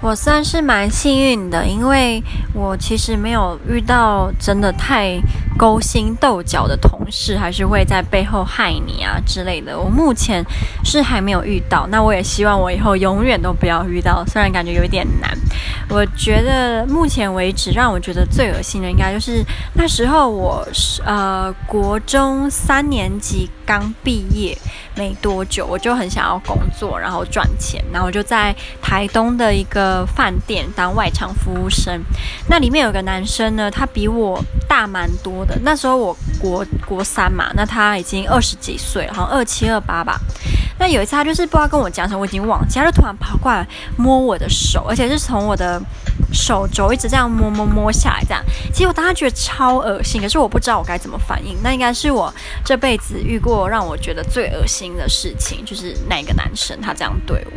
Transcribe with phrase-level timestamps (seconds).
[0.00, 2.22] 我算是蛮幸运的，因为
[2.54, 5.20] 我其实没有遇到真的太
[5.58, 9.76] 勾心斗角的同事，还是会在背后害你啊之类的。
[9.76, 10.44] 我目前
[10.84, 15.36] 是还没有遇到，那我也希望我以后永远都不要遇到，虽然感觉有一点难。
[15.90, 19.44] 我觉得目前为止让我觉得最恶心的，应该就是
[19.74, 24.56] 那时候我是呃国中三年级刚毕业
[24.96, 29.98] 没多久，我就很想要工作，然后赚钱，然后我就在台东的一个。
[30.16, 32.00] 饭店当外场服务生，
[32.48, 35.56] 那里面有个男生呢，他比我大蛮多的。
[35.62, 40.18] 那时候我国国三嘛，那他已经二十几岁了，好像二七二八吧。
[40.78, 43.66] 那有一次他就是不知道跟我讲什么，我已经忘记，他就突然跑过来
[43.96, 45.80] 摸我的手，而且是从我的
[46.38, 48.42] 手肘一直这样摸摸摸下来，这样。
[48.72, 51.56] 其实我当时觉得超恶心，可是我不知道我该怎么反应。
[51.62, 52.32] 那应该是我
[52.64, 57.52] 这辈子遇过让我觉得最恶心的事情，就是那个男生他这样对我。